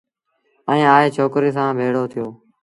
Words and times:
ائيٚݩ 0.69 0.91
آئي 0.95 1.07
ڇوڪري 1.15 1.49
سآݩ 1.57 1.75
ڀيڙو 1.77 2.03
ٿيٚو 2.11 2.27